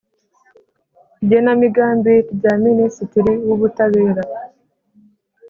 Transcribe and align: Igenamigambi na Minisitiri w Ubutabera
Igenamigambi 1.23 2.15
na 2.43 2.53
Minisitiri 2.65 3.31
w 3.47 3.49
Ubutabera 3.55 4.23